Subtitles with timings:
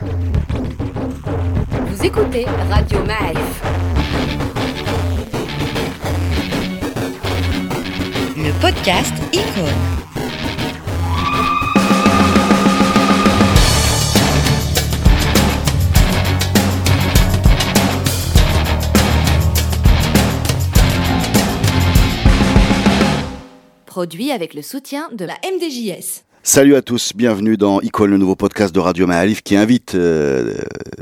[0.00, 0.06] Vous
[2.04, 3.62] écoutez Radio Maïf.
[8.36, 9.64] Le podcast Icône.
[23.86, 26.27] Produit avec le soutien de la MDJS.
[26.50, 30.54] Salut à tous, bienvenue dans Icône, le nouveau podcast de Radio Maalif qui invite euh,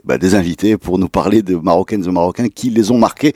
[0.04, 3.32] bah, des invités pour nous parler de Marocaines et Marocains qui les ont marqués.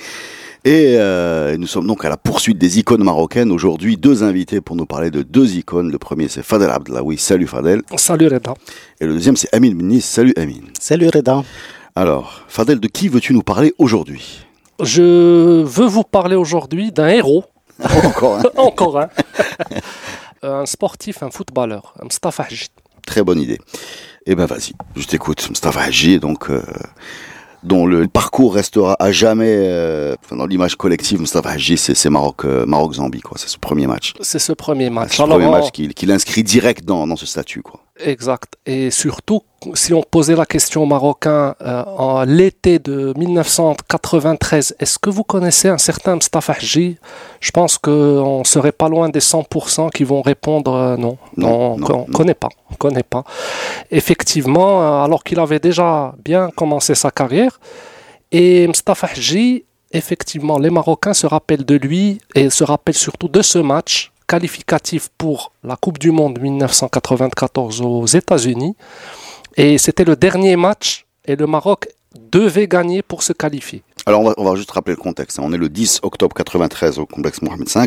[0.64, 3.52] Et euh, nous sommes donc à la poursuite des icônes marocaines.
[3.52, 5.92] Aujourd'hui, deux invités pour nous parler de deux icônes.
[5.92, 7.16] Le premier, c'est Fadel Abdelawi.
[7.16, 7.82] Salut Fadel.
[7.94, 8.54] Salut Reda.
[9.00, 10.00] Et le deuxième, c'est Amin Benis.
[10.00, 10.66] Salut Amin.
[10.80, 11.44] Salut Reda.
[11.94, 14.44] Alors, Fadel, de qui veux-tu nous parler aujourd'hui?
[14.82, 17.44] Je veux vous parler aujourd'hui d'un héros.
[18.04, 18.42] Encore un.
[18.56, 19.08] Encore un.
[20.42, 22.46] un sportif, un footballeur, un Mustafa.
[23.06, 23.58] Très bonne idée.
[24.26, 25.48] Eh ben vas-y, je t'écoute.
[25.48, 26.50] Mustafa Hadji, donc...
[26.50, 26.62] Euh,
[27.62, 31.20] dont le parcours restera à jamais euh, dans l'image collective.
[31.20, 33.36] Mustafa Hadji, c'est Maroc, euh, Maroc-Zambie, quoi.
[33.38, 34.14] C'est ce premier match.
[34.20, 35.16] C'est ce premier match.
[35.16, 37.79] C'est le premier match qu'il qu'il inscrit direct dans, dans ce statut, quoi.
[38.04, 38.56] Exact.
[38.66, 39.42] Et surtout,
[39.74, 45.24] si on posait la question aux Marocains euh, en l'été de 1993, est-ce que vous
[45.24, 50.74] connaissez un certain Mustafa Je pense qu'on serait pas loin des 100% qui vont répondre
[50.74, 51.18] euh, non.
[51.36, 52.04] Non, on non, on non.
[52.06, 52.48] connaît pas.
[52.70, 53.24] On connaît pas.
[53.90, 57.60] Effectivement, euh, alors qu'il avait déjà bien commencé sa carrière,
[58.32, 59.08] et Mustafa
[59.92, 65.08] effectivement, les Marocains se rappellent de lui et se rappellent surtout de ce match qualificatif
[65.18, 68.76] pour la Coupe du Monde 1994 aux États-Unis.
[69.56, 71.88] Et c'était le dernier match et le Maroc
[72.30, 73.82] devait gagner pour se qualifier.
[74.06, 75.38] Alors on va, on va juste rappeler le contexte.
[75.38, 75.42] hein.
[75.44, 77.80] On est le 10 octobre 93 au complexe Mohamed V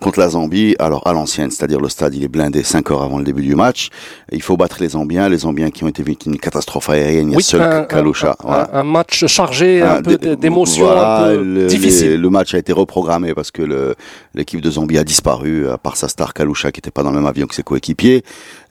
[0.00, 0.74] contre la Zambie.
[0.78, 3.54] Alors à l'ancienne, c'est-à-dire le stade il est blindé 5 heures avant le début du
[3.54, 3.90] match.
[4.32, 7.28] Il faut battre les Zambiens, les Zambiens qui ont été victimes d'une catastrophe aérienne.
[7.28, 8.32] Il y a Oui, seul un, Kaloucha.
[8.32, 8.70] un- voilà.
[8.72, 12.10] un- un match chargé un peu d'émotions, voilà, un peu le, difficile.
[12.10, 13.94] les- le match a été reprogrammé parce que
[14.34, 17.16] l'équipe de Zambie a disparu, à part sa star Kaloucha qui n'était pas dans le
[17.16, 18.24] même avion que ses coéquipiers.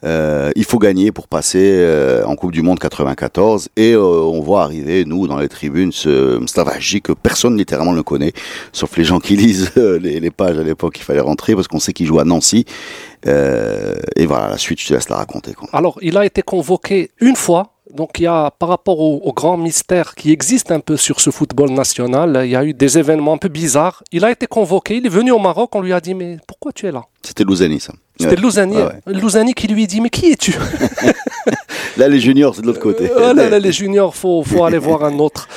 [0.04, 4.40] Euh, il faut gagner pour passer euh, en Coupe du Monde 94 et euh, on
[4.40, 8.32] voit arriver, nous, dans les tribunes, ce Hadji que personne littéralement ne connaît,
[8.72, 11.68] sauf les gens qui lisent euh, les, les pages à l'époque, il fallait rentrer parce
[11.68, 12.64] qu'on sait qu'il joue à Nancy.
[13.24, 15.52] Et voilà, la suite, je te laisse la raconter.
[15.52, 15.68] Quoi.
[15.72, 17.75] Alors, il a été convoqué une fois.
[17.96, 21.20] Donc, il y a, par rapport au, au grand mystère qui existe un peu sur
[21.20, 24.02] ce football national, il y a eu des événements un peu bizarres.
[24.12, 26.72] Il a été convoqué, il est venu au Maroc, on lui a dit, mais pourquoi
[26.72, 27.02] tu es là?
[27.22, 27.92] C'était Louzani, ça.
[28.18, 28.40] C'était Ouais.
[28.40, 29.00] Louzani, ouais.
[29.06, 30.54] Louzani qui lui dit, mais qui es-tu?
[31.96, 33.10] Là, les juniors, c'est de l'autre côté.
[33.10, 35.48] Euh, là, là, Les juniors, faut, faut aller voir un autre.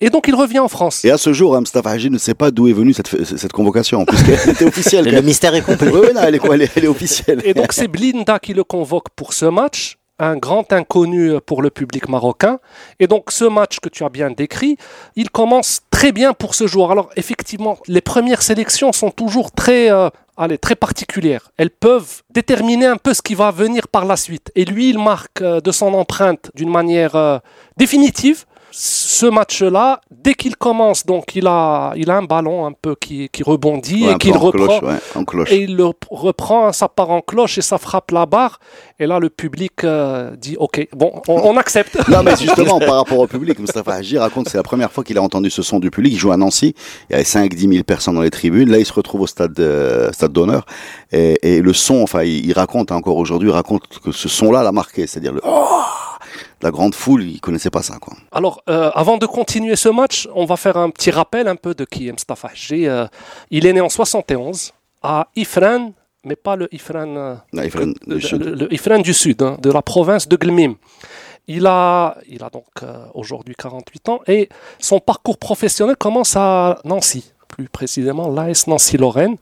[0.00, 1.04] Et donc, il revient en France.
[1.04, 3.52] Et à ce jour, hein, Mustafa Hadji ne sait pas d'où est venue cette, cette
[3.52, 5.12] convocation, puisqu'elle était officielle.
[5.12, 5.90] Le, mystère est complet.
[5.92, 7.42] Oui, oui, non, elle elle est officielle.
[7.44, 11.70] Et donc, c'est Blinda qui le convoque pour ce match, un grand inconnu pour le
[11.70, 12.58] public marocain.
[13.00, 14.76] Et donc, ce match que tu as bien décrit,
[15.16, 16.90] il commence très bien pour ce joueur.
[16.90, 21.50] Alors, effectivement, les premières sélections sont toujours très, euh, allez, très particulières.
[21.56, 24.50] Elles peuvent déterminer un peu ce qui va venir par la suite.
[24.54, 27.38] Et lui, il marque euh, de son empreinte d'une manière euh,
[27.76, 28.44] définitive.
[28.70, 33.28] Ce match-là, dès qu'il commence, donc il a, il a un ballon un peu qui,
[33.30, 34.78] qui rebondit Ouais, et qu'il en reprend.
[34.78, 35.50] cloche, ouais, en cloche.
[35.52, 38.60] Et il le reprend, ça part en cloche et ça frappe la barre.
[39.00, 41.98] Et là, le public euh, dit OK, bon, on, on accepte.
[42.08, 45.04] Non, mais justement, par rapport au public, Mustafa Hadji raconte que c'est la première fois
[45.04, 46.12] qu'il a entendu ce son du public.
[46.12, 46.74] Il joue à Nancy.
[47.08, 48.70] Il y avait 5-10 000 personnes dans les tribunes.
[48.70, 50.64] Là, il se retrouve au stade, euh, stade d'honneur.
[51.12, 54.72] Et, et le son, enfin, il, il raconte encore aujourd'hui, raconte que ce son-là l'a
[54.72, 55.06] marqué.
[55.06, 55.66] C'est-à-dire le oh
[56.62, 58.14] la grande foule, il connaissait pas ça, quoi.
[58.32, 61.74] Alors, euh, avant de continuer ce match, on va faire un petit rappel un peu
[61.74, 62.50] de qui est Mustafa.
[62.72, 63.06] Euh,
[63.50, 65.92] il est né en 71 à Ifran,
[66.24, 68.42] mais pas le Ifran, euh, le- le, sud.
[68.42, 70.74] le- le Ifran du Sud, hein, de la province de Glmim.
[71.46, 74.48] Il a, il a donc euh, aujourd'hui 48 ans et
[74.78, 79.36] son parcours professionnel commence à Nancy, plus précisément l'AS Nancy-Lorraine,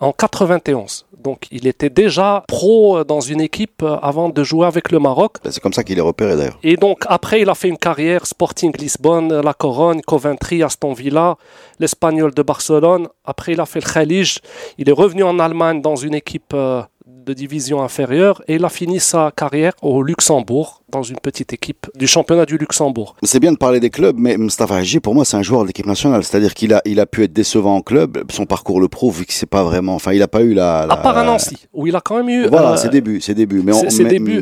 [0.00, 1.06] en 91.
[1.18, 4.98] Donc il était déjà pro euh, dans une équipe euh, avant de jouer avec le
[4.98, 5.38] Maroc.
[5.42, 6.58] Ben, C'est comme ça qu'il est repéré, d'ailleurs.
[6.62, 11.36] Et donc après, il a fait une carrière Sporting Lisbonne, La Corogne, Coventry, Aston Villa,
[11.80, 13.08] l'Espagnol de Barcelone.
[13.24, 14.38] Après, il a fait le Khalij.
[14.78, 16.82] Il est revenu en Allemagne dans une équipe euh,
[17.26, 21.88] de division inférieure et il a fini sa carrière au Luxembourg, dans une petite équipe
[21.96, 23.16] du championnat du Luxembourg.
[23.24, 25.66] C'est bien de parler des clubs, mais Mustafa Hadji, pour moi, c'est un joueur de
[25.66, 26.22] l'équipe nationale.
[26.22, 28.22] C'est-à-dire qu'il a, il a pu être décevant en club.
[28.30, 30.86] Son parcours le prouve, vu que c'est pas vraiment, enfin, il a pas eu la,
[30.86, 32.46] la- À part à Nancy, où il a quand même eu...
[32.46, 33.62] Voilà, euh, ses débuts, ses débuts.
[33.64, 33.82] Mais on,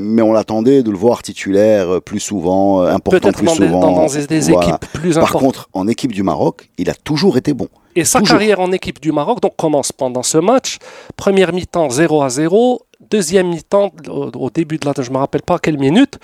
[0.01, 3.81] mais, on l'attendait de le voir titulaire euh, plus souvent, euh, important plus dans souvent.
[3.81, 4.69] dans, dans des- des Voilà.
[4.69, 5.41] équipes plus Par importantes.
[5.43, 7.69] contre, en équipe du Maroc, il a toujours été bon.
[7.97, 8.37] Et sa Toujours.
[8.39, 10.79] carrière en équipe du Maroc donc, commence pendant ce match.
[11.17, 12.83] Première mi-temps 0 à 0.
[13.11, 16.19] deuxième mi-temps, au, au début de la, je me rappelle pas quelle minute,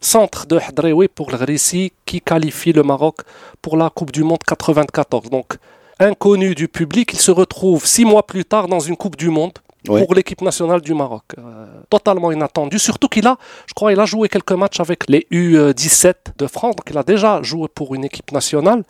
[0.00, 3.18] centre de Hadrewi pour le Grissi qui qualifie le Maroc
[3.62, 5.30] pour la Coupe du Monde 94.
[5.30, 5.56] Donc,
[5.98, 9.52] inconnu du public, il se retrouve six mois plus tard dans une Coupe du Monde
[9.86, 11.24] pour l'équipe nationale du Maroc.
[11.38, 12.78] Euh, totalement inattendu.
[12.78, 13.36] Surtout qu'il a,
[13.66, 17.02] je crois, il a joué quelques matchs avec les U17 de France, donc il a
[17.02, 18.82] déjà joué pour une équipe nationale.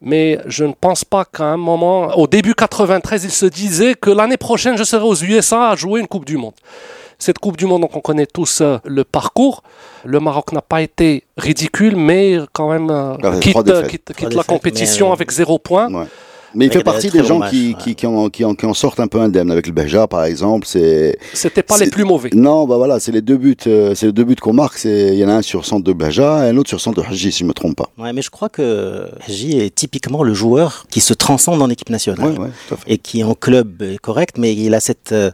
[0.00, 4.10] Mais je ne pense pas qu'à un moment, au début 93, il se disait que
[4.10, 6.54] l'année prochaine, je serai aux USA à jouer une Coupe du Monde.
[7.18, 9.64] Cette Coupe du Monde, donc on connaît tous euh, le parcours.
[10.04, 15.10] Le Maroc n'a pas été ridicule, mais quand même euh, quitte, la défaites, compétition mais,
[15.10, 15.92] euh, avec zéro point.
[15.92, 16.06] Ouais.
[16.54, 18.74] Mais il fait des partie des gens qui, qui, qui, en, qui, en, qui en
[18.74, 19.50] sortent un peu indemnes.
[19.50, 21.18] Avec le Beja, par exemple, c'est.
[21.32, 22.30] C'était pas les plus mauvais.
[22.32, 24.78] Non, bah voilà, c'est les deux buts, euh, c'est les deux buts qu'on marque.
[24.78, 27.02] C'est, il y en a un sur centre de Beja et un autre sur centre
[27.02, 27.90] de Haji, si je me trompe pas.
[27.98, 31.90] Ouais, mais je crois que J est typiquement le joueur qui se transcende en équipe
[31.90, 32.32] nationale.
[32.32, 32.92] Ouais, ouais, tout à fait.
[32.92, 35.30] et qui en club est correct, mais il a cette euh,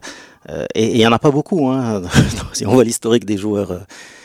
[0.51, 1.69] euh, et et il y en a pas beaucoup.
[1.69, 2.03] Hein.
[2.53, 3.79] si on voit l'historique des joueurs euh,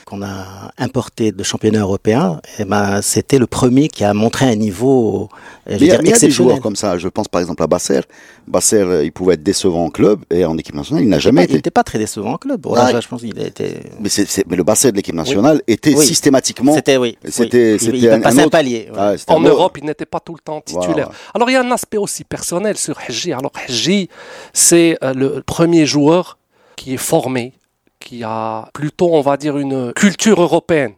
[0.10, 4.56] qu'on a importés de championnats européens, eh ben c'était le premier qui a montré un
[4.56, 5.30] niveau
[5.70, 6.98] euh, je Mais il dire, mais il y a des joueurs comme ça.
[6.98, 8.02] Je pense par exemple à Basser.
[8.48, 11.42] Basser, euh, il pouvait être décevant en club et en équipe nationale, il n'a jamais
[11.42, 11.54] il été.
[11.56, 12.66] n'était pas très décevant en club.
[12.66, 12.80] Ouais.
[12.80, 13.76] Voilà, je pense qu'il a été.
[14.00, 14.10] Mais,
[14.58, 16.06] le Basser de l'équipe nationale était Oui.
[16.06, 16.74] systématiquement.
[16.74, 17.18] C'était oui.
[17.26, 17.74] C'était- oui.
[17.76, 18.88] Il- c'était il, un- a passé un un, autre- palier.
[18.92, 18.98] ouais.
[18.98, 20.88] Ah, En un autre- Europe, il n'était pas tout le temps titulaire.
[20.94, 21.12] Voilà.
[21.36, 23.32] Alors il y a un aspect aussi personnel sur Haji.
[23.34, 24.10] Alors Haji,
[24.54, 26.38] c'est euh, le premier joueur
[26.76, 27.54] qui est formé,
[28.00, 30.94] qui a plutôt, on va dire, une culture européenne.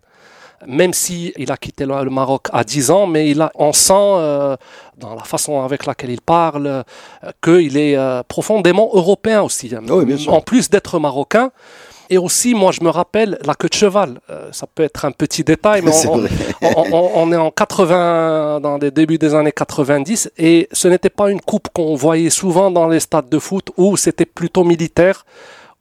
[0.67, 3.93] Même si il a quitté le Maroc à 10 ans, mais il a, on sent
[3.95, 4.55] euh,
[4.99, 6.83] dans la façon avec laquelle il parle euh,
[7.43, 9.73] qu'il est euh, profondément européen aussi.
[9.75, 9.81] hein.
[9.89, 10.31] Oui, bien sûr.
[10.33, 11.49] En plus d'être marocain.
[12.11, 14.19] Et aussi, moi, je me rappelle la queue de cheval.
[14.29, 15.91] Euh, ça peut être un petit détail, mais
[16.91, 21.31] on- on est en 80, dans les débuts des années 90, et ce n'était pas
[21.31, 25.25] une coupe qu'on voyait souvent dans les stades de foot, où c'était plutôt militaire,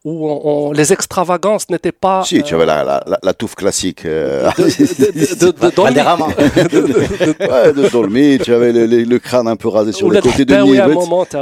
[0.05, 2.23] où on- on- les extravagances n'étaient pas...
[2.25, 4.07] Si, tu avais la, la, la, la touffe classique.
[4.07, 6.87] euh, de, de, de,
[7.27, 10.11] de ouais, de Dolmy, tu avais le, le- le crâne un peu rasé sur Ou
[10.11, 10.55] le le côté de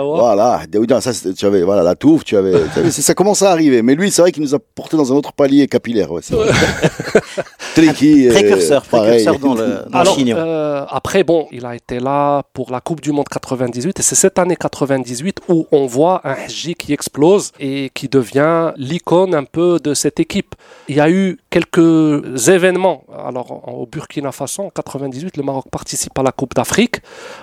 [0.01, 0.19] vois.
[0.19, 0.63] Voilà,
[1.01, 3.83] ça, tu avais voilà la touffe, tu avais, tu avais- ça commençait à arriver.
[3.83, 6.11] Mais lui, c'est vrai qu'il nous a porté dans un autre palier capillaire.
[6.11, 6.23] Ouais.
[7.75, 9.25] Tricky, euh, Précurseur, pareil.
[9.25, 10.37] précurseur dans le, dans le Alors, chignon.
[10.37, 14.15] euh, après, bon, il a été là pour la Coupe du Monde 98 et c'est
[14.15, 18.47] cette année 98 où on voit un Haji qui explose et qui devient
[18.77, 20.55] l'icône un peu de cette équipe.
[20.89, 23.05] Il y a eu quelques événements.
[23.13, 26.97] Alors, au Burkina Faso, en 98, le Maroc participe à la Coupe d'Afrique.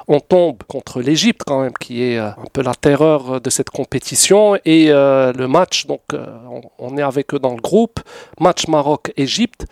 [0.08, 3.70] On tombe contre l'Égypte quand même, qui est euh, un peu la terreur de cette
[3.70, 4.56] compétition.
[4.66, 8.00] Et euh, le match, donc, euh, on, on est avec eux dans le groupe.
[8.40, 9.66] Match Maroc-Égypte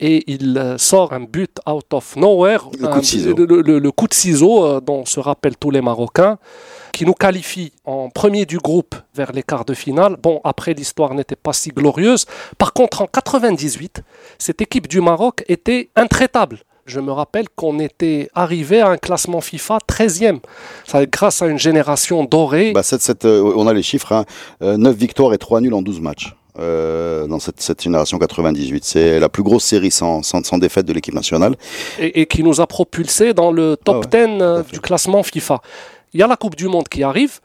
[0.00, 3.34] et il sort un but out of nowhere, Le coup de ciseau.
[3.36, 6.38] le, le- le coup de ciseau euh, dont se rappellent tous les Marocains,
[6.92, 10.16] qui nous qualifie en premier du groupe vers les quarts de finale.
[10.22, 12.26] Bon, après l'histoire n'était pas si glorieuse.
[12.58, 14.02] Par contre, en 98,
[14.38, 16.58] cette équipe du Maroc était intraitable.
[16.86, 20.38] Je me rappelle qu'on était arrivé à un classement FIFA 13e,
[20.86, 22.72] Ça, grâce à une génération dorée.
[22.72, 22.80] Bah,
[23.26, 24.24] euh, on a les chiffres, hein.
[24.62, 26.34] Euh, 9 victoires et 3 nuls en 12 matchs.
[26.58, 28.84] Euh, dans cette, cette génération 98.
[28.84, 31.54] C'est la plus grosse série sans, sans, sans défaite de l'équipe nationale.
[31.98, 34.64] et, et qui nous a propulsé dans le top Ah ouais, 10 euh, tout à
[34.64, 34.72] fait.
[34.72, 35.60] du classement FIFA.
[36.14, 37.40] Il y a la Coupe du Monde qui arrive,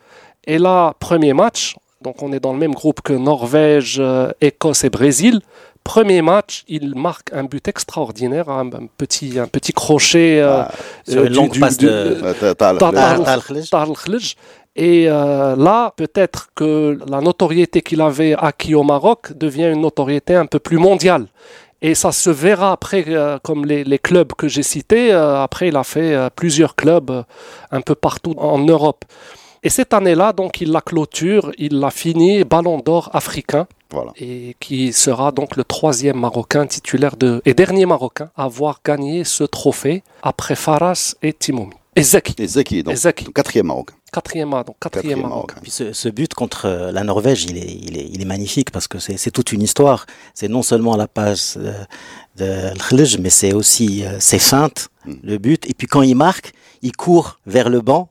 [0.46, 4.84] et là, premier match, donc on est dans le même groupe que Norvège, euh, Écosse
[4.84, 5.40] et Brésil.
[5.86, 10.72] Premier match, il marque un but extraordinaire, un, un petit, un petit crochet euh, Ah,
[11.06, 12.78] sur euh, une longue passe de- Euh, t'as-
[14.76, 20.36] Et euh, là, peut-être que la notoriété qu'il avait acquis au Maroc devient une notoriété
[20.36, 21.28] un peu plus mondiale.
[21.82, 25.12] Et ça se verra après, euh, comme les, les clubs que j'ai cités.
[25.14, 27.24] euh, après, il a fait euh, plusieurs clubs euh,
[27.72, 29.04] un peu partout en Europe.
[29.64, 34.12] Et cette année-là, donc, il la clôture, il l'a fini Ballon d'Or africain Voilà.
[34.18, 39.24] et qui sera donc le troisième Marocain titulaire de, et dernier Marocain à avoir gagné
[39.24, 41.76] ce trophée après Faras et Timoumi.
[41.96, 43.94] Et Zeki, donc, Et quatrième Marocain.
[44.14, 45.24] Quatrième, donc quatrième.
[45.62, 48.72] Puis ce, ce but contre euh, la Norvège, il est, il est, il est magnifique
[48.72, 50.06] parce que c'est c'est toute une histoire.
[50.34, 51.74] C'est non seulement la passe euh,
[52.40, 55.14] de Khlej, mais c'est aussi euh, ses feintes, Mm.
[55.24, 55.70] le but.
[55.70, 58.10] Et puis quand il marque, il court vers le banc.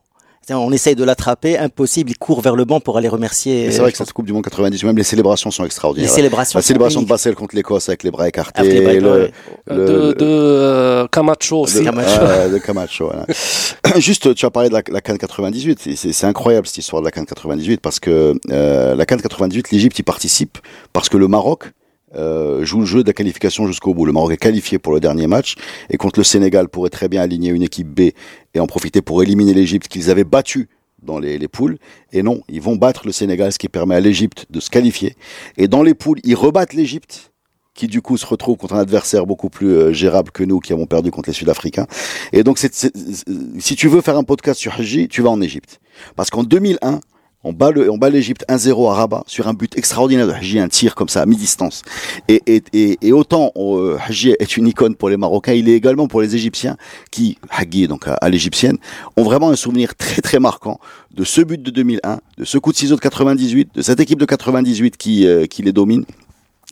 [0.50, 3.70] On essaye de l'attraper, impossible, il court vers le banc pour aller remercier.
[3.70, 6.10] C'est euh, vrai que cette Coupe du Monde 98, même les célébrations sont les extraordinaires.
[6.10, 6.58] célébrations.
[6.58, 7.06] La célébration de.
[7.06, 8.60] Bassel contre l'Écosse avec les bras écartés.
[8.60, 9.32] Avec les bras le- écartés.
[9.68, 11.78] le- de, de euh, Camacho aussi.
[11.78, 12.20] de Camacho.
[12.22, 13.26] Ouais, de Camacho, voilà.
[13.98, 15.86] Juste, tu as parlé de la, la CAN 98.
[15.86, 19.18] et C'est c'est incroyable cette histoire de la CAN 98 parce que euh, la CAN
[19.18, 20.58] 98, l'Égypte y participe
[20.92, 21.72] parce que le Maroc
[22.14, 24.04] euh, joue le jeu de la qualification jusqu'au bout.
[24.04, 25.54] Le Maroc est qualifié pour le dernier match
[25.90, 28.10] et contre le Sénégal pourrait très bien aligner une équipe B
[28.54, 30.68] et en profiter pour éliminer l'Égypte qu'ils avaient battu
[31.02, 31.78] dans les, les poules.
[32.12, 35.16] Et non, ils vont battre le Sénégal, ce qui permet à l'Égypte de se qualifier.
[35.56, 37.32] Et dans les poules, ils rebattent l'Égypte
[37.74, 40.72] qui du coup se retrouve contre un adversaire beaucoup plus euh, gérable que nous qui
[40.72, 41.86] avons perdu contre les Sud-Africains.
[42.32, 45.80] Et donc, si tu veux faire un podcast sur Haji, tu vas en Égypte.
[46.16, 47.00] Parce qu'en 2001,
[47.44, 50.58] on bat, le, on bat l'Égypte 1-0 à Rabat sur un but extraordinaire de Haji,
[50.60, 51.82] un tir comme ça à mi-distance.
[52.28, 55.74] Et, et, et, et autant euh, Haji est une icône pour les Marocains, il est
[55.74, 56.76] également pour les Égyptiens
[57.10, 58.78] qui, Hagi donc à, à l'égyptienne,
[59.16, 60.78] ont vraiment un souvenir très très marquant
[61.12, 64.18] de ce but de 2001, de ce coup de ciseau de 98, de cette équipe
[64.18, 66.04] de 98 qui, euh, qui les domine.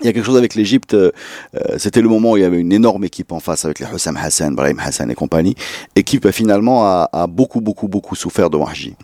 [0.02, 0.94] Il y a quelque chose avec l'Égypte.
[0.94, 1.10] euh,
[1.56, 3.86] euh, C'était le moment où il y avait une énorme équipe en face avec les
[3.94, 5.56] Hussam Hassan, Brahim Hassan et compagnie.
[5.94, 8.94] Équipe finalement a, a beaucoup beaucoup beaucoup souffert de Wahji.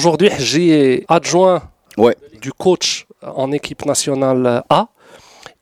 [0.00, 1.62] Aujourd'hui, est adjoint
[1.96, 2.14] Ouais.
[2.42, 4.88] du coach en équipe nationale A.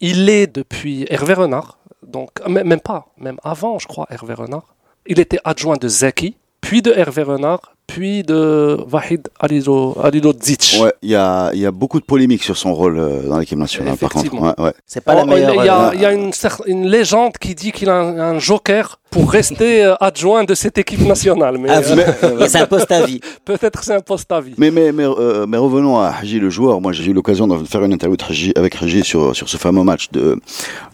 [0.00, 4.74] Il est depuis Hervé Renard, donc même pas, même avant, je crois, Hervé Renard.
[5.06, 10.78] Il était adjoint de Zaki, puis de Hervé Renard, puis de Wahid Alido, Alidodzic.
[10.82, 13.38] Ouais, il y a, il y a beaucoup de polémiques sur son rôle euh, dans
[13.38, 13.96] l'équipe nationale.
[13.96, 14.48] Par contre, Effectivement.
[14.58, 14.74] ouais, ouais.
[14.84, 15.54] C'est pas Oh, la meilleure.
[15.54, 18.38] il y a, euh, il y a une, légende qui dit qu'il a un, un
[18.40, 21.56] joker pour rester euh, adjoint de cette équipe nationale.
[21.56, 22.44] Mais à euh, vie.
[22.44, 23.20] Et c'est un poste à vie.
[23.44, 24.54] peut-être c'est un poste à vie.
[24.58, 26.80] Mais, mais, mais, euh, mais revenons à Haji le joueur.
[26.80, 28.16] Moi, j'ai eu l'occasion de faire une interview
[28.56, 30.40] avec Haji sur, sur ce fameux match de,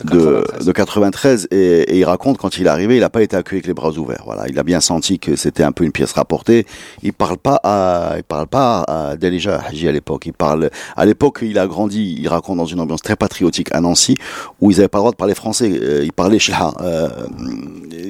[0.04, 0.66] de, 93.
[0.66, 3.60] de 93 et, et il raconte quand il est arrivé, il n'a pas été accueilli
[3.60, 4.24] avec les bras ouverts.
[4.26, 6.66] Voilà, il a bien senti que c'était un peu une pièce rapportée.
[7.02, 10.26] Il parle pas à, il parle pas à Delija Haji à l'époque.
[10.26, 13.80] Il parle, à l'époque, il a grandi, il raconte dans une ambiance très patriotique à
[13.80, 14.14] Nancy
[14.60, 15.72] où ils n'avaient pas le droit de parler français.
[15.72, 16.36] Euh, il parlait.
[16.82, 17.08] Euh,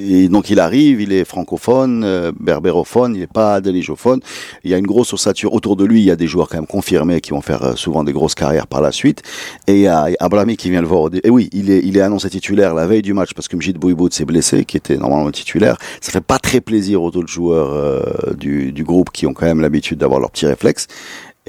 [0.09, 4.21] et donc il arrive, il est francophone, euh, berbérophone, il n'est pas delijophone.
[4.65, 6.01] Il y a une grosse ossature autour de lui.
[6.01, 8.35] Il y a des joueurs quand même confirmés qui vont faire euh, souvent des grosses
[8.35, 9.23] carrières par la suite.
[9.67, 11.11] Et il y a Abrami qui vient le voir.
[11.23, 13.79] Et oui, il est, il est annoncé titulaire la veille du match parce que Mjid
[13.79, 15.77] Bouiboud s'est blessé, qui était normalement titulaire.
[16.01, 19.47] Ça fait pas très plaisir aux autres joueurs euh, du, du groupe qui ont quand
[19.47, 20.87] même l'habitude d'avoir leurs petits réflexes.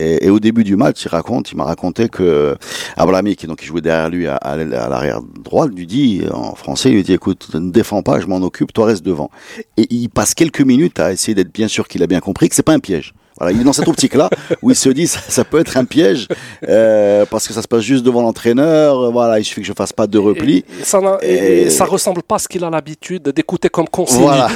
[0.01, 2.55] Et, au début du match, il raconte, il m'a raconté que
[2.97, 6.89] Abrami, qui donc qui jouait derrière lui à, à l'arrière droit, lui dit en français,
[6.89, 9.29] il lui dit écoute, ne défends pas, je m'en occupe, toi reste devant.
[9.77, 12.55] Et il passe quelques minutes à essayer d'être bien sûr qu'il a bien compris que
[12.55, 13.13] c'est pas un piège.
[13.41, 14.29] Voilà, il est dans cette optique-là
[14.61, 16.27] où il se dit ça, ça peut être un piège
[16.69, 19.11] euh, parce que ça se passe juste devant l'entraîneur.
[19.11, 20.63] Voilà, il suffit que je fasse pas de repli.
[20.79, 24.19] Et ça, Et- ça ressemble pas à ce qu'il a l'habitude d'écouter comme consigne.
[24.21, 24.47] Voilà,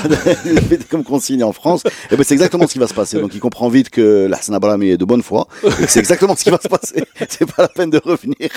[0.91, 1.81] comme consigne en France.
[2.11, 3.19] Et ben c'est exactement ce qui va se passer.
[3.19, 5.47] Donc il comprend vite que l'Hassan Abrami est de bonne foi.
[5.87, 7.03] C'est exactement ce qui va se passer.
[7.27, 8.49] C'est pas la peine de revenir.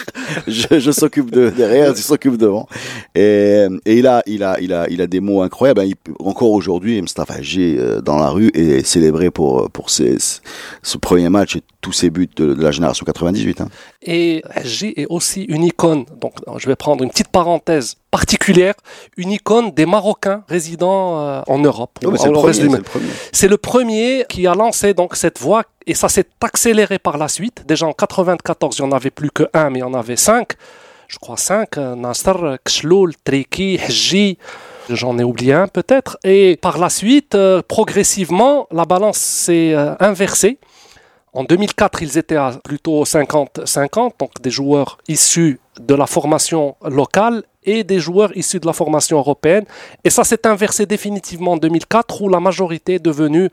[0.47, 2.69] Je, je s'occupe de derrière, je s'occupe devant.
[3.15, 5.83] Et, et il a, il a, il a, il a des mots incroyables.
[5.87, 10.99] Il- encore aujourd'hui, Mustafa Hadji euh, dans la rue est célébré pour pour ses, ce
[10.99, 13.61] premier match et tous ses buts de, de la génération 98.
[13.61, 13.69] Hein.
[14.03, 18.75] Et Haji est aussi une icône, donc je vais prendre une petite parenthèse particulière,
[19.17, 21.99] une icône des Marocains résidant euh, en Europe.
[22.05, 26.09] Oh, ou c'est le premier, le le qui a lancé donc cette voie et ça
[26.09, 27.65] s'est accéléré par la suite.
[27.67, 30.17] Déjà en 94, il n'y en avait plus que un, mais il y en avait
[30.17, 30.53] cinq.
[31.09, 31.79] Je crois cinq.
[31.79, 32.33] euh, Nasser,
[32.65, 34.39] Kshloul, Triki, Haji.
[34.91, 36.19] J'en ai oublié un peut-être.
[36.25, 40.59] Et par la suite, euh, progressivement, la balance s'est euh, inversée.
[41.33, 47.45] En 2004, ils étaient à plutôt 50-50, donc des joueurs issus de la formation locale
[47.73, 49.65] et des joueurs issus de la formation européenne.
[50.05, 53.49] Et ça s'est inversé définitivement en 2004 où la majorité est devenue...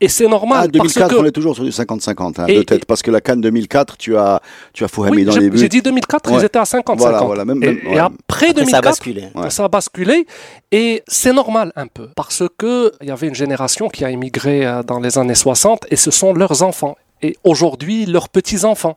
[0.00, 1.18] Et c'est normal Ah, 2004, parce que...
[1.20, 3.40] on est toujours sur du 50-50 hein, Et- de tête, et- parce que la Cannes
[3.40, 4.40] 2004, tu as,
[4.72, 5.58] tu as Fouhami Oui, dans j'ai- les buts.
[5.58, 6.38] j'ai dit 2004, Ouais.
[6.40, 6.98] ils étaient à 50-50.
[6.98, 7.98] Voilà, voilà, même- et, même- et ouais.
[7.98, 9.24] après, Après, 2004, ça a basculé.
[9.34, 9.50] Ouais.
[9.50, 10.24] ça a basculé
[10.70, 14.64] et c'est normal un peu parce que il y avait une génération qui a émigré
[14.64, 18.96] euh, dans les années 60 et ce sont leurs enfants et aujourd'hui leurs petits-enfants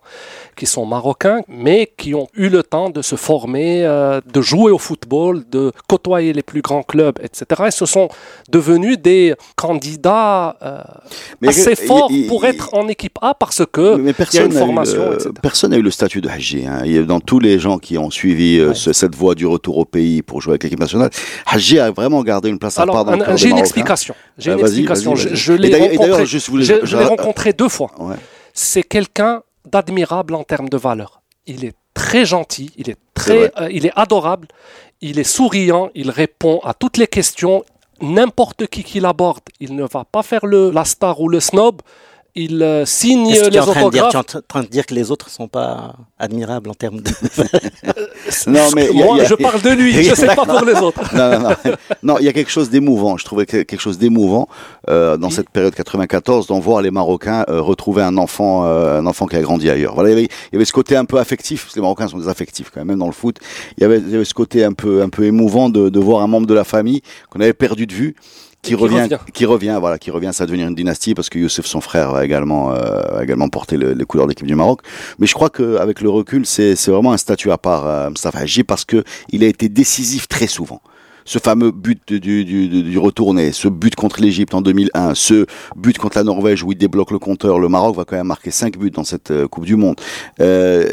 [0.55, 4.71] qui sont marocains mais qui ont eu le temps de se former, euh, de jouer
[4.71, 7.63] au football, de côtoyer les plus grands clubs, etc.
[7.67, 8.09] Et ce sont
[8.49, 10.81] devenus des candidats euh,
[11.41, 14.51] Mais assez forts pour être en équipe A parce que Mais il y a personne
[14.51, 15.29] une n'a eu, le- etc.
[15.41, 16.65] personne n'a eu le statut de Haji.
[16.67, 16.85] Hein.
[16.85, 18.75] Y Dans tous les gens qui ont suivi euh, Ouais.
[18.75, 21.09] ce- cette voie du retour au pays pour jouer avec l'équipe nationale,
[21.47, 23.57] Haji a vraiment gardé une place à part dans le j'ai une Marocains.
[23.59, 24.15] explication.
[24.37, 25.15] J'ai Euh, une explication.
[25.15, 26.25] Je, l'ai rencontré.
[26.25, 27.91] je je- deux fois.
[27.99, 28.15] Ouais.
[28.53, 31.21] C'est quelqu'un d'admirable en termes de valeur.
[31.47, 33.51] Il est très gentil, il est C'est très, vrai.
[33.61, 34.47] euh, il est adorable,
[35.01, 37.63] il est souriant, il répond à toutes les questions.
[38.01, 41.81] N'importe qui qu'il aborde, il ne va pas faire le la star ou le snob.
[42.33, 44.25] Il euh, signe Est-ce les es en train de dire, autographes.
[44.27, 47.11] tu es en train de dire que les autres sont pas admirables en termes de.
[48.47, 50.15] Non, mais il y a- Moi, il y a- je parle de lui, je ne
[50.15, 51.01] sais pas pour les autres.
[51.15, 51.55] non, non, non.
[52.03, 53.17] non, il y a quelque chose d'émouvant.
[53.17, 54.47] Je trouvais que- quelque chose d'émouvant
[54.89, 55.33] euh, dans Oui.
[55.33, 59.35] cette période 94 d'en voir les Marocains euh, retrouver un enfant, euh, un enfant qui
[59.35, 59.93] a grandi ailleurs.
[59.95, 61.63] Voilà, il y avait, il y avait ce côté un peu affectif.
[61.63, 63.37] parce que Les Marocains sont des affectifs quand même, même dans le foot.
[63.77, 65.99] Il y avait, il y avait ce côté un peu, un peu émouvant de, de
[65.99, 68.15] voir un membre de la famille qu'on avait perdu de vue
[68.61, 71.65] qui, revient, qui revient, voilà, qui revient, ça va devenir une dynastie parce que Youssef,
[71.65, 74.81] son frère, va également, euh, également porté le, les couleurs de l'équipe du Maroc.
[75.19, 78.63] Mais je crois qu'avec le recul, c'est vraiment un statut à part, euh, Mustafa Haji,
[78.63, 80.81] parce que il a été décisif très souvent
[81.25, 85.97] ce fameux but du, du, du, retourné, ce but contre l'Égypte en 2001, ce but
[85.97, 88.77] contre la Norvège où il débloque le compteur, le Maroc va quand même marquer 5
[88.77, 89.95] buts dans cette euh, Coupe du Monde.
[90.39, 90.87] Euh,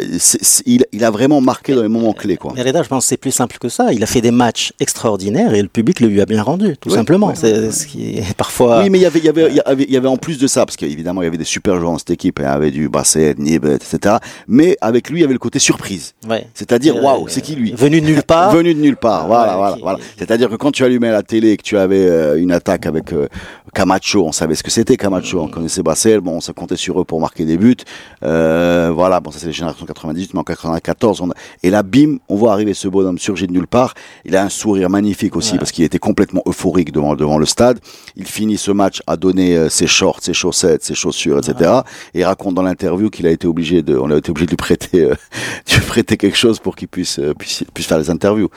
[0.66, 2.36] il, il, a vraiment marqué dans les moments clés.
[2.36, 2.52] Quoi.
[2.54, 3.92] Mais Reda, je pense que c'est plus simple que ça.
[3.92, 6.90] Il a fait des matchs extraordinaires et le public le lui a bien rendu, tout
[6.90, 7.34] simplement.
[7.34, 8.82] c'est ce qui est parfois.
[8.82, 9.52] Oui, mais il y avait, il y avait,
[9.84, 11.92] il y avait, en plus de ça, parce qu'évidemment il y avait des super joueurs
[11.92, 14.16] dans cette équipe, il y avait du Basset, Nibet, etc.
[14.46, 16.14] Mais avec lui, il y avait le côté surprise.
[16.28, 16.46] Ouais.
[16.54, 17.72] C'est-à-dire, waouh, c'est qui lui?
[17.72, 18.52] Venu de nulle part.
[18.54, 19.26] Venu de nulle part.
[19.26, 19.98] Voilà, voilà, voilà.
[20.18, 23.12] C'est-à-dire que quand tu allumais la télé et que tu avais euh, une attaque avec
[23.12, 23.28] euh,
[23.72, 27.00] Camacho, on savait ce que c'était Camacho, on connaissait Bassel, bon, on se comptait sur
[27.00, 27.76] eux pour marquer des buts.
[28.24, 31.28] Euh, voilà, bon, ça c'est les générations 98, mais en 94, on
[31.62, 33.94] et là, bim, on voit arriver ce bonhomme surgir de nulle part.
[34.24, 37.78] Il a un sourire magnifique aussi parce qu'il était complètement euphorique devant devant le stade.
[38.16, 41.70] Il finit ce match à donner ses shorts, ses chaussettes, ses chaussures, etc.
[42.14, 44.50] Et il raconte dans l'interview qu'il a été obligé de, on a été obligé de
[44.50, 48.48] lui prêter, de lui prêter quelque chose pour qu'il puisse, puisse, puisse faire les interviews.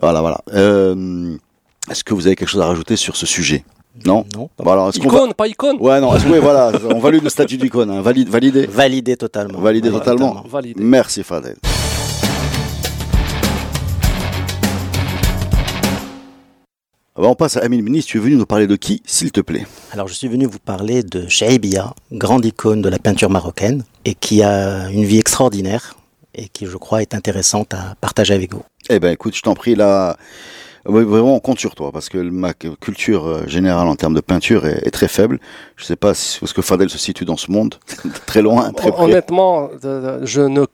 [0.00, 0.40] Voilà, voilà.
[0.52, 1.36] Euh,
[1.90, 3.64] est-ce que vous avez quelque chose à rajouter sur ce sujet?
[4.06, 4.24] Non?
[4.36, 4.48] Non.
[4.58, 5.76] Bon, alors, icône, pas icône?
[5.80, 6.12] Ouais, non.
[6.12, 6.70] Oui, voilà.
[6.94, 7.90] On valide le statut d'icône.
[7.90, 8.00] Hein.
[8.00, 8.66] Valide, validé.
[8.66, 9.58] Validé totalement.
[9.58, 10.28] Validé totalement.
[10.28, 10.48] totalement.
[10.48, 10.80] Validé.
[10.82, 11.56] Merci, Fadel.
[17.16, 18.12] on passe à Amine Ministre.
[18.12, 19.66] Tu es venu nous parler de qui, s'il te plaît?
[19.90, 24.14] Alors, je suis venu vous parler de Shaibia, grande icône de la peinture marocaine et
[24.14, 25.96] qui a une vie extraordinaire
[26.34, 28.62] et qui, je crois, est intéressante à partager avec vous.
[28.88, 30.16] Eh ben, écoute, je t'en prie, là.
[30.84, 34.64] Vraiment, on compte sur toi parce que ma culture euh, générale en termes de peinture
[34.64, 35.38] est, est très faible.
[35.76, 37.74] Je sais pas si, est-ce que Fadel se situe dans ce monde,
[38.26, 39.04] très loin, très près.
[39.04, 40.64] Honnêtement, je ne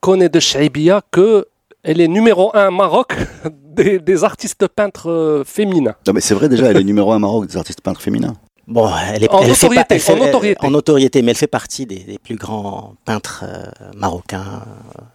[0.00, 1.46] connais de Shaibia que
[1.82, 3.14] elle est numéro un Maroc
[3.74, 5.94] des, des artistes peintres euh, féminins.
[6.06, 8.34] Non, mais c'est vrai déjà, elle est numéro un Maroc des artistes peintres féminins.
[8.66, 10.66] Bon, elle est en, elle notoriété, fait, elle fait, en notoriété.
[10.66, 13.64] En notoriété, mais elle fait partie des, des plus grands peintres euh,
[13.96, 14.62] marocains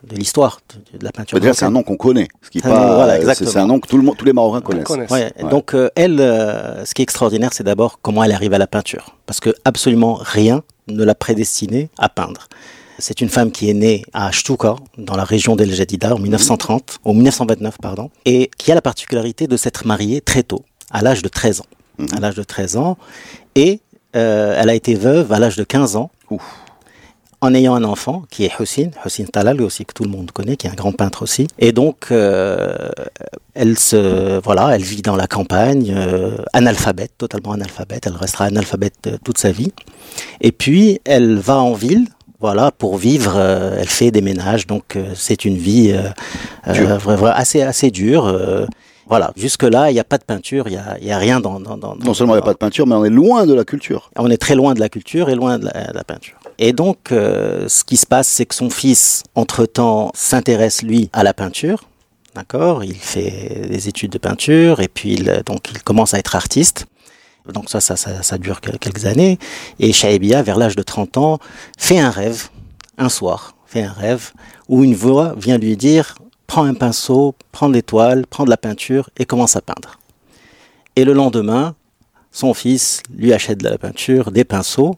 [0.07, 0.59] de l'histoire
[0.93, 1.39] de, de, la peinture.
[1.39, 2.27] Déjà, c'est un nom qu'on connaît.
[2.43, 3.49] Ce qui est Ah, pas, voilà, c'est- exactement.
[3.51, 4.83] c'est un nom que tout le monde, tous les Marocains connaissent.
[4.83, 5.09] connaissent.
[5.09, 5.49] Ouais, Ouais.
[5.49, 8.67] Donc euh, elle, euh, ce qui est extraordinaire, c'est d'abord comment elle arrive à la
[8.67, 12.47] peinture, parce que absolument rien ne l'a prédestinée à peindre.
[13.01, 16.97] C'est une femme qui est née à Shtuka, dans la région d'El Jadida, en 1930,
[17.05, 21.21] ou 1929, pardon, et qui a la particularité de s'être mariée très tôt, à l'âge
[21.21, 21.65] de 13 ans.
[21.99, 22.07] Mhm.
[22.17, 22.97] À l'âge de 13 ans,
[23.55, 23.81] et
[24.15, 26.41] euh, elle a été veuve à l'âge de 15 ans, Ouf.
[27.41, 30.55] en ayant un enfant qui est Hussein, Hussein Talal aussi que tout le monde connaît,
[30.57, 31.47] qui est un grand peintre aussi.
[31.59, 32.89] Et donc euh,
[33.53, 38.07] elle se voilà, elle vit dans la campagne, euh, analphabète, totalement analphabète.
[38.07, 39.73] Elle restera analphabète euh, toute sa vie.
[40.41, 42.07] Et puis elle va en ville.
[42.41, 46.07] Voilà, pour vivre, euh, elle fait des ménages, donc euh, c'est une vie euh,
[46.69, 48.33] euh, assez assez dure.
[49.09, 51.77] Voilà, jusque là, il n'y a pas de peinture, il y a, rien dans, dans,
[51.77, 53.65] dans Non seulement il n'y a pas de peinture, mais on est loin de la
[53.65, 54.11] culture.
[54.15, 56.37] on est très loin de la culture et loin de la, de la peinture.
[56.59, 61.23] Et donc, euh, ce qui se passe, c'est que son fils, entre-temps, s'intéresse, lui, à
[61.23, 61.85] la peinture.
[62.35, 62.83] D'accord?
[62.83, 66.85] Il fait des études de peinture et puis il, donc il commence à être artiste.
[67.51, 69.39] Donc ça, ça, ça, ça dure quel- quelques années.
[69.79, 71.39] Et Shaibia, vers l'âge de 30 ans,
[71.79, 72.49] fait un rêve,
[72.99, 74.31] un soir, fait un rêve,
[74.67, 76.15] où une voix vient lui dire,
[76.59, 79.97] prends un pinceau, prends des toiles, prends de la peinture et commence à peindre.
[80.97, 81.73] Et le lendemain,
[82.33, 84.97] son fils lui achète de la peinture, des pinceaux,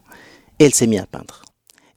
[0.57, 1.43] et elle s'est mise à peindre.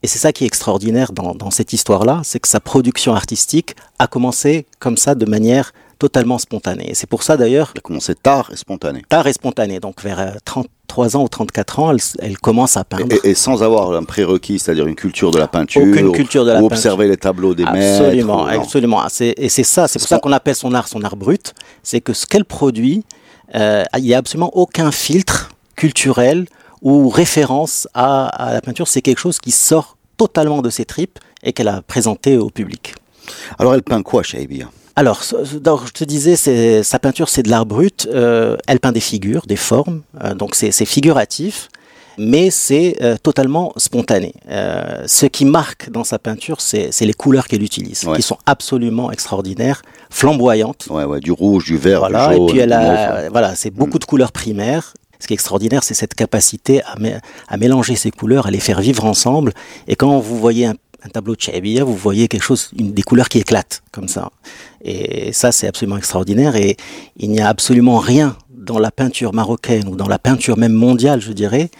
[0.02, 3.74] Et c'est ça qui est extraordinaire dans, dans cette histoire-là, c'est que sa production artistique
[3.98, 6.90] a commencé comme ça de manière totalement spontanée.
[6.90, 9.02] Et c'est pour ça d'ailleurs, Elle a commencé tard et spontané.
[9.08, 13.06] tard et spontanée, donc vers euh, 33 ans ou 34 ans, elle, commence à peindre.
[13.24, 16.50] Et, et sans avoir un prérequis, c'est-à-dire une culture de la peinture, Aucune culture de
[16.52, 16.76] la ou peinture.
[16.76, 18.02] observer les tableaux des maîtres.
[18.04, 18.60] Absolument, non.
[18.60, 19.00] absolument.
[19.00, 21.54] Ah, Et c'est ça, c'est pour ça qu'on appelle son art son art brut.
[21.82, 23.04] C'est que ce qu'elle produit,
[23.54, 26.46] euh, il n'y a absolument aucun filtre culturel
[26.82, 28.88] ou référence à, à la peinture.
[28.88, 32.94] C'est quelque chose qui sort totalement de ses tripes et qu'elle a présenté au public.
[33.58, 35.22] Alors elle peint quoi, Shaibia Alors,
[35.60, 36.36] donc, je te disais,
[36.84, 38.08] sa peinture, c'est de l'art brut.
[38.12, 41.68] Euh, elle peint des figures, des formes, euh, donc c'est, figuratif,
[42.16, 44.34] mais c'est euh, totalement spontané.
[44.48, 48.16] Ce qui marque dans sa peinture, c'est, les couleurs qu'elle utilise, Ouais.
[48.16, 50.86] qui sont absolument extraordinaires, flamboyantes.
[50.90, 52.48] Ouais, ouais, du rouge, du vert, Voilà, du jaune.
[52.48, 54.94] et puis elle a, voilà, c'est beaucoup de couleurs primaires.
[55.18, 56.96] Ce qui est extraordinaire, c'est cette capacité à,
[57.48, 59.54] à mélanger ces couleurs, à les faire vivre ensemble.
[59.88, 60.74] Et quand vous voyez un,
[61.04, 64.30] un tableau de Chaibia, vous voyez quelque chose, une, des couleurs qui éclatent comme ça.
[64.82, 66.56] Et ça, c'est absolument extraordinaire.
[66.56, 66.76] Et
[67.16, 71.20] il n'y a absolument rien dans la peinture marocaine ou dans la peinture même mondiale,
[71.20, 71.70] je dirais,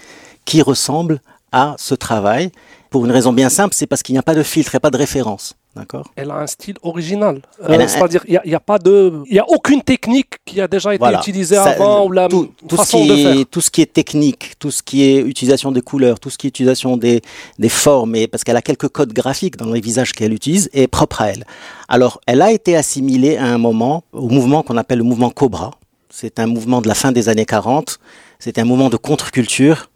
[0.45, 1.21] qui ressemble
[1.53, 2.51] à ce travail.
[2.91, 4.91] Pour une raison bien simple, c'est parce qu'il n'y a pas de filtre et pas
[4.91, 5.57] de référence.
[5.77, 7.43] D'accord Elle a un style original.
[7.69, 9.23] Euh, a C'est-à-dire, il n'y a, pas de.
[9.27, 11.19] Il y a aucune technique qui a déjà été Voilà.
[11.19, 13.39] utilisée Ça- avant ou la tout, tout ce façon qui de faire.
[13.41, 16.39] est, tout ce qui est technique, tout ce qui est utilisation des couleurs, tout ce
[16.39, 17.23] qui est utilisation des,
[17.59, 20.87] des formes, et parce qu'elle a quelques codes graphiques dans les visages qu'elle utilise, est
[20.87, 21.45] propre à elle.
[21.89, 25.73] Alors, elle a été assimilée à un moment au mouvement qu'on appelle le mouvement Cobra.
[26.09, 27.99] C'est un mouvement de la fin des années 40.
[28.39, 29.91] C'est un mouvement de contre-culture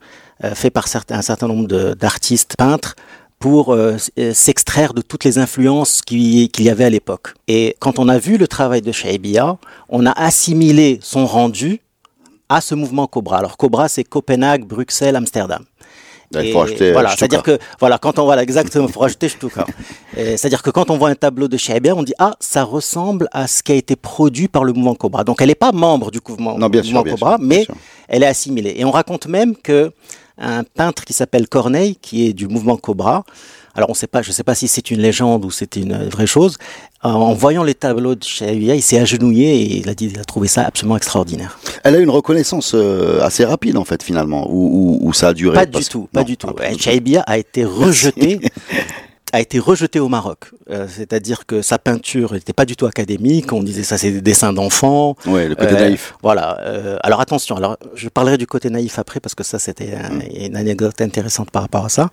[0.44, 2.94] euh, fait par un certain nombre de- d'artistes peintres
[3.38, 7.34] pour euh, euh, s'extraire de toutes les influences qui- qu'il y avait à l'époque.
[7.46, 9.56] Et quand on a vu le travail de Shaibia,
[9.88, 11.80] on a assimilé son rendu
[12.48, 13.38] à ce mouvement Cobra.
[13.38, 15.64] Alors Cobra, c'est Copenhague, Bruxelles, Amsterdam.
[16.30, 16.92] Là, il faut acheter.
[16.92, 17.56] voilà, euh, c'est-à-dire Stuka.
[17.56, 19.64] que voilà, quand on voilà exactement, faut Stuka.
[20.16, 23.28] Et C'est-à-dire que quand on voit un tableau de Shaibia, on dit ah, ça ressemble
[23.32, 25.24] à ce qui a été produit par le mouvement Cobra.
[25.24, 27.48] Donc elle n'est pas membre du mouvement, Non, bien mouvement sûr, bien Cobra, sûr, bien
[27.58, 27.74] mais sûr.
[28.08, 28.74] elle est assimilée.
[28.76, 29.90] Et on raconte même que
[30.38, 33.24] un peintre qui s'appelle Corneille, qui est du mouvement Cobra,
[33.74, 36.08] alors on sait pas, je ne sais pas si c'est une légende ou c'était une
[36.08, 36.56] vraie chose,
[37.02, 40.24] en voyant les tableaux de Shaibia, il s'est agenouillé et il a dit, il a
[40.24, 41.58] trouvé ça absolument extraordinaire.
[41.84, 45.28] Elle a eu une reconnaissance euh, assez rapide en fait finalement, où, où- où ça
[45.28, 45.54] a duré.
[45.54, 46.48] Pas du tout, pas Non, du tout.
[46.50, 46.76] ah, pas.
[46.76, 48.40] Chaibia a été rejeté,
[49.32, 50.50] a été rejeté au Maroc.
[50.70, 53.52] Euh, C'est-à-dire que sa peinture n'était pas du tout académique.
[53.52, 55.16] On disait ça, c'est des dessins d'enfants.
[55.26, 56.14] Ouais, le côté Euh, naïf.
[56.22, 56.58] Voilà.
[56.60, 57.56] euh, alors attention.
[57.56, 60.22] Alors je parlerai du côté naïf après parce que ça c'était un- Mm.
[60.46, 62.10] une anecdote intéressante par rapport à ça.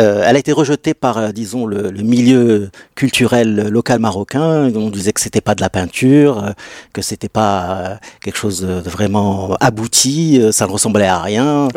[0.00, 4.70] Euh, elle a été rejetée par, euh, disons, le, le milieu culturel local marocain.
[4.74, 6.50] On disait que c'était pas de la peinture, euh,
[6.92, 10.40] que c'était pas quelque chose de, vraiment abouti.
[10.52, 11.68] Ça ne ressemblait à rien.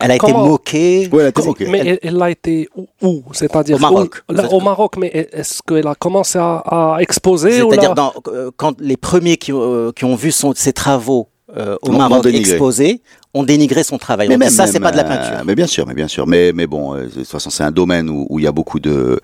[0.00, 1.08] Elle a été moquée.
[1.12, 1.66] Ouais, elle a été moquée.
[1.68, 3.22] Mais Elle- elle, a été où, où?
[3.32, 4.22] C'est-à-dire Au Maroc.
[4.28, 6.56] où- là, C'est- au Maroc, mais est-ce qu'elle a commencé à,
[6.94, 8.12] à exposer C'est-à-dire là-
[8.56, 11.98] quand les premiers qui, ont- euh, qui ont vu son, ses travaux euh, au l'ont
[11.98, 12.50] Maroc dénigré.
[12.52, 13.00] exposés
[13.32, 14.28] ont dénigré son travail.
[14.32, 15.44] On dit, ça, c'est pas de la euh, peinture.
[15.44, 16.26] mais bien sûr, mais bien sûr.
[16.26, 18.52] Mais mais bon, euh, de toute façon, c'est un domaine où, où il y a
[18.52, 19.20] beaucoup de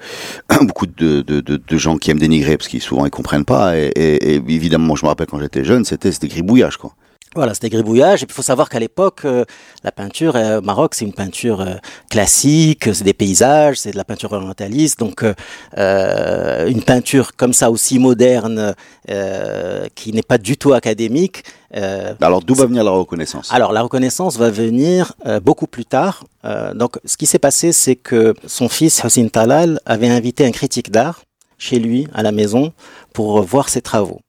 [0.62, 3.76] beaucoup de, de, de, de gens qui aiment dénigrer parce qu'ils souvent ils comprennent pas.
[3.76, 6.92] Et, et, et évidemment, moi, je me rappelle quand j'étais jeune, c'était c'était gribouillage quoi.
[7.36, 8.24] Voilà, c'était gribouillage.
[8.24, 9.44] Et puis, il faut savoir qu'à l'époque, euh,
[9.84, 11.74] la peinture euh, au Maroc, c'est une peinture euh,
[12.08, 14.98] classique, c'est des paysages, c'est de la peinture orientaliste.
[14.98, 15.32] Donc, euh,
[15.78, 18.74] euh, une peinture comme ça, aussi moderne,
[19.10, 21.44] euh, qui n'est pas du tout académique.
[21.76, 23.48] euh, Alors d'où va venir la reconnaissance?
[23.52, 26.24] Alors la reconnaissance va venir euh, beaucoup plus tard.
[26.44, 30.50] Euh, donc ce qui s'est passé, c'est que son fils Hossein Talal avait invité un
[30.50, 31.22] critique d'art
[31.58, 32.72] chez lui à la maison
[33.12, 34.20] pour voir ses travaux.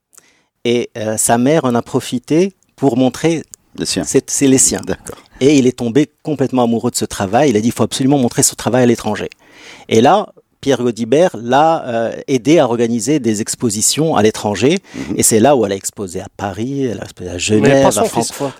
[0.64, 2.52] Et euh, sa mère en a profité
[2.82, 3.44] pour montrer
[3.84, 4.02] siens.
[4.02, 4.80] c'est c'est les siens.
[4.84, 5.18] D'accord.
[5.40, 7.50] Et il est tombé complètement amoureux de ce travail.
[7.50, 9.30] Il a dit il faut absolument montrer ce travail à l'étranger.
[9.88, 14.78] Et là, Pierre Godibert l'a euh, aidé à organiser des expositions à l'étranger.
[14.94, 15.14] Mhm.
[15.18, 17.90] Et c'est là où elle a exposé à Paris, elle a exposé à Genève, à.
[18.04, 18.52] Francfort.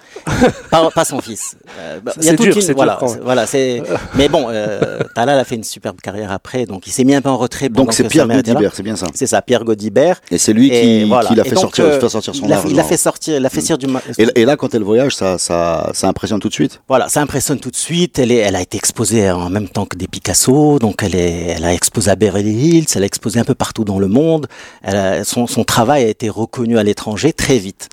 [0.71, 1.57] pas, pas son fils.
[1.81, 3.47] Euh, bah, il y a C'est dur, une- c'est dur voilà, voilà.
[4.15, 7.23] Mais bon, euh, Talal a fait une superbe carrière après, donc il s'est mis un
[7.23, 7.71] peu en retrait.
[7.71, 8.29] Donc c'est Pierre.
[8.29, 9.07] Gaudibert, c'est bien ça.
[9.15, 10.21] C'est ça, Pierre Godibert.
[10.31, 11.29] Et c'est lui Et qui, voilà.
[11.31, 12.69] qui l'a Et fait sortir, euh, fait sortir son il a, argent.
[12.71, 13.87] il a fait sortir, il a fait sortir du.
[13.87, 16.83] ma- Et, et là, quand elle voyage, ça, ça, ça impressionne tout de suite.
[16.89, 18.19] Voilà, ça impressionne tout de suite.
[18.19, 21.55] Elle, est, elle a été exposée en même temps que des Picasso, donc elle, est,
[21.57, 24.47] elle a exposé à Beverly Hills, elle a exposé un peu partout dans le monde.
[24.83, 27.89] Elle a- son, son travail a été reconnu à l'étranger très vite.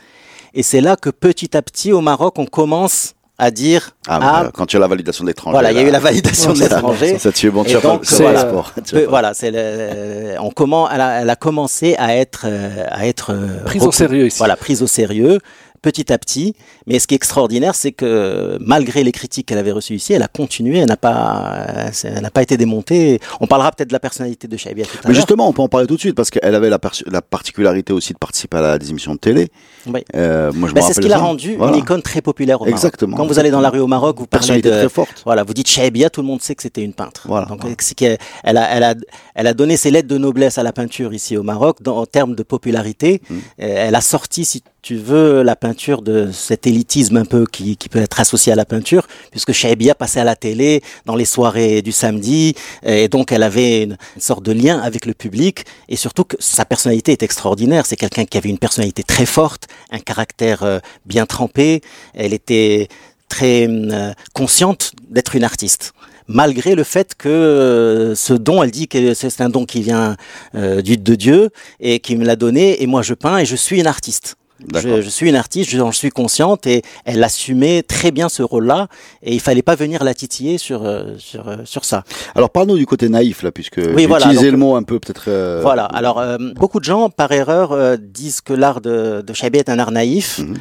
[0.53, 4.41] Et c'est là que petit à petit, au Maroc, on commence à dire Ah, ah,
[4.45, 5.53] mais, quand tu as la validation de l'étranger.
[5.53, 7.13] voilà, il y a eu la validation de l'étranger.
[7.13, 8.73] Ça, ça, tu es bon, tu as donc, le voilà, sport.
[8.91, 13.07] Peu- voilà, c'est le, on commence, elle a, elle a commencé à être, euh, à
[13.07, 14.38] être euh, Prise au sérieux ici.
[14.39, 15.39] Voilà, prise au sérieux,
[15.82, 16.56] petit à petit.
[16.88, 20.24] Mais ce qui est extraordinaire, c'est que malgré les critiques qu'elle avait reçues ici, elle
[20.24, 23.20] a continué, elle n'a pas, euh, elle n'a pas été démontée.
[23.39, 25.68] On parlera peut-être de la personnalité de Shaibia tout à Mais justement, on peut en
[25.70, 26.80] parler tout de suite parce qu'elle avait la,
[27.22, 29.50] particularité aussi de participer à la- des émissions de télé.
[29.88, 30.04] Oui.
[30.15, 31.74] Euh, moi, je Ben, c'est ce qui l'a rendu Voilà.
[31.74, 32.78] une icône très populaire au Maroc.
[32.78, 33.18] Exactement.
[33.18, 35.22] Quand vous allez dans la rue au Maroc, vous parlez de, très forte.
[35.26, 37.24] Voilà, vous dites Shaibia, tout le monde sait que c'était une peintre.
[37.28, 37.46] Voilà.
[37.48, 38.96] Donc, c'est qu'elle- elle a, elle a,
[39.36, 42.06] elle a donné ses lettres de noblesse à la peinture ici au Maroc dans, en
[42.06, 43.22] termes de popularité.
[43.30, 43.36] Mm.
[43.62, 47.78] Euh, Elle a sorti, si tu veux, la peinture de cet élitisme un peu qui,
[47.78, 51.26] qui peut être associé à la peinture, puisque Shaibia passait à la télé dans les
[51.26, 55.96] soirées du samedi, et donc elle avait une, sorte de lien avec le public, et
[55.96, 57.86] surtout que sa personnalité est extraordinaire.
[57.86, 61.82] C'est quelqu'un qui avait une personnalité très forte, un caractère euh, bien trempé.
[62.13, 62.88] Elle était
[63.28, 65.94] très euh, consciente d'être une artiste.
[66.28, 70.15] Malgré le fait que euh, ce don, elle dit que c'est un don qui vient
[70.54, 73.88] de Dieu et qui me l'a donné, et moi je peins et je suis une
[73.88, 74.36] artiste.
[74.76, 78.88] Je, je suis une artiste, j'en suis consciente et elle assumait très bien ce rôle-là
[79.24, 82.04] et il fallait pas venir la titiller sur euh, sur euh, sur ça.
[82.36, 85.26] Alors, parle-nous du côté naïf, là, puisque Oui, voilà, donc- le mot un peu, peut-être.
[85.30, 85.86] euh, Voilà.
[85.86, 89.69] Alors euh, beaucoup de gens par erreur euh, disent que l'art de de Chaibet est
[89.69, 90.39] un art naïf.
[90.39, 90.56] Mhm.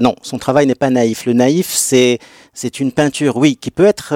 [0.00, 1.26] Non, son travail n'est pas naïf.
[1.26, 2.18] Le naïf c'est
[2.54, 4.14] c'est une peinture, oui, qui peut être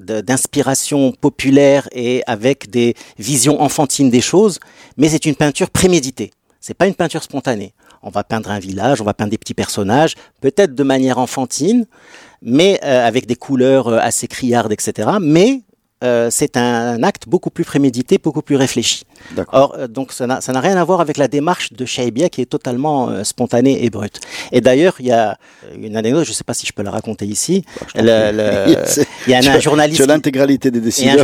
[0.00, 4.58] d'inspiration populaire et avec des visions enfantines des choses,
[4.96, 6.30] mais c'est une peinture préméditée.
[6.60, 7.74] C'est pas une peinture spontanée.
[8.04, 11.86] On va peindre un village, on va peindre des petits personnages, peut-être de manière enfantine,
[12.42, 15.08] mais euh, avec des couleurs euh, assez criardes, etc.
[15.20, 15.62] Mais
[16.04, 19.04] euh, c'est un, acte beaucoup plus prémédité, beaucoup plus réfléchi.
[19.52, 22.46] Or, euh, donc ça n'a rien à voir avec la démarche de Chaibia qui est
[22.46, 24.20] totalement euh, spontanée et brute.
[24.52, 26.82] Et d'ailleurs, il y a euh, une anecdote, je ne sais pas si je peux
[26.82, 27.64] la raconter ici.
[27.94, 28.02] Bah,
[29.26, 31.16] il y a un, journaliste un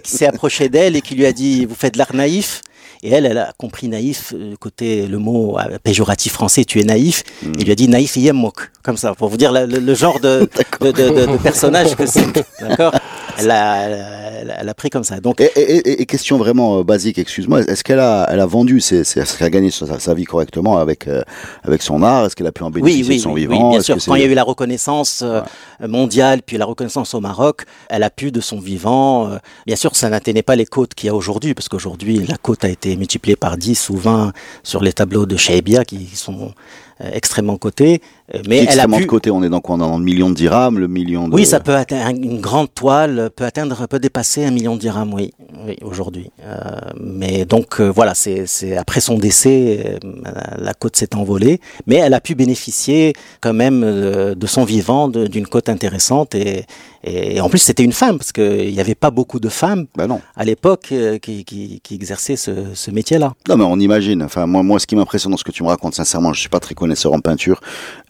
[0.00, 2.62] qui s'est approché, d'elle et qui lui a dit vous faites de l'art naïf.
[3.02, 7.24] Et elle, elle a compris naïf, côté le mot péjoratif français, tu es naïf.
[7.42, 7.52] Hmm.
[7.58, 10.48] Il lui a dit naïf yemmok, comme ça, pour vous dire le, le genre de,
[10.80, 12.26] de, de, de- de personnage que c'est.
[12.60, 12.94] D'accord?
[13.38, 15.20] Elle elle, elle a pris comme ça.
[15.20, 18.46] Donc, Et, et- et- et question vraiment euh, basique, excuse-moi, est-ce qu'elle a, elle a
[18.46, 21.22] vendu, ses, ses- est-ce qu'elle a gagné sa, sa vie correctement avec, euh,
[21.64, 22.24] avec son art?
[22.26, 23.70] Est-ce qu'elle a pu en bénéficier oui, de son oui, vivant?
[23.70, 23.96] oui, bien sûr.
[24.06, 25.40] Quand il y a eu la reconnaissance euh,
[25.86, 29.28] mondiale, puis la reconnaissance au Maroc, elle a pu de son vivant.
[29.30, 32.36] euh, bien sûr, ça n'atteignait pas les cotes qu'il y a aujourd'hui, parce qu'aujourd'hui, la
[32.36, 34.32] cote a été multipliée par 10 ou 20
[34.62, 36.52] sur les tableaux de Shaibia, qui sont
[37.00, 38.00] extrêmement cotés.
[38.34, 39.04] Euh, Mais elle a extrêmement pu...
[39.04, 41.28] de côté, on est dans quoi On est dans le million de dirhams, le million
[41.28, 41.34] de...
[41.34, 45.12] Oui, ça peut atteindre une grande toile, peut atteindre, peut dépasser un million de dirhams,
[45.12, 45.32] oui,
[45.66, 46.30] oui aujourd'hui.
[46.44, 46.56] Euh,
[47.00, 51.96] mais donc euh, voilà, c'est c'est après son décès, euh, la côte s'est envolée, mais
[51.96, 56.64] elle a pu bénéficier quand même euh, de son vivant d'une côte intéressante et,
[57.06, 60.06] et en plus c'était une femme parce qu'il n'y avait pas beaucoup de femmes Bah
[60.06, 60.20] non.
[60.36, 63.34] à l'époque euh, qui, qui, qui exerçaient ce, ce métier-là.
[63.48, 64.22] Non, mais on imagine.
[64.22, 66.48] Enfin, moi, moi, ce qui m'impressionne dans ce que tu me racontes, sincèrement, je suis
[66.48, 67.60] pas très connaisseur en peinture.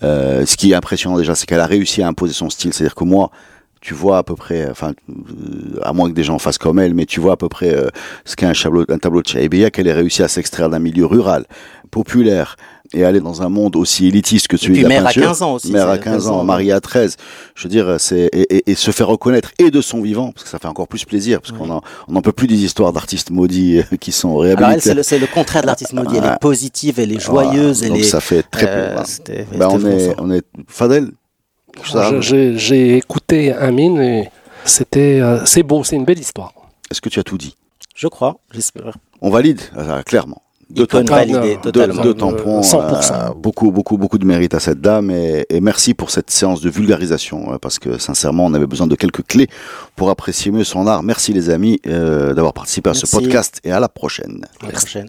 [0.02, 2.72] Euh, ce qui est impressionnant déjà, c'est qu'elle a réussi à imposer son style.
[2.72, 3.30] C'est-à-dire que moi,
[3.82, 6.94] tu vois à peu près, enfin, euh, à moins que des gens fassent comme elle,
[6.94, 7.88] mais tu vois à peu près euh,
[8.24, 11.06] ce qu'est un tableau, un tableau de Chaibia, qu'elle ait réussi à s'extraire d'un milieu
[11.06, 11.44] rural,
[11.90, 12.57] populaire,
[12.92, 15.22] et aller dans un monde aussi élitiste que celui puis de la mère à peinture.
[15.25, 16.44] 15 ans aussi, Mère à c'est 15 ans, 15 ans.
[16.44, 17.16] mariée à 13.
[17.55, 20.44] Je veux dire, c'est et, et- et se faire reconnaître et de son vivant, parce
[20.44, 22.92] que ça fait encore plus plaisir, parce qu'on en, on n'en peut plus des histoires
[22.92, 25.03] d'artistes maudits euh, qui sont Alors elle, réhabilités.
[25.03, 26.16] c'est le, contraire de l'artiste maudit.
[26.18, 27.94] Elle est positive, elle est joyeuse, Voilà.
[27.96, 28.05] elle est.
[28.05, 29.46] ça fait très euh, plaisir.
[29.57, 31.11] Ben, on est, on est, Fadel.
[32.20, 34.31] j'ai écouté Amine et
[34.64, 36.53] c'était, euh, c'est beau, c'est une belle histoire.
[36.90, 37.55] Est-ce que tu as tout dit?
[37.94, 38.96] Je crois, j'espère.
[39.20, 40.42] On valide, euh, clairement.
[40.68, 42.02] Deux tampons, totalement.
[42.02, 43.12] deux tampons, 100%.
[43.12, 46.61] euh, beaucoup, beaucoup, beaucoup de mérite à cette dame et, et merci pour cette séance
[46.61, 49.46] de vulgarisation euh, parce que sincèrement, on avait besoin de quelques clés
[49.94, 51.05] pour apprécier mieux son art.
[51.05, 54.44] Merci les amis euh, d'avoir participé à ce podcast et à la prochaine.
[54.61, 55.09] À la prochaine.